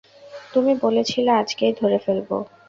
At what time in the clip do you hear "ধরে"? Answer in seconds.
1.73-1.97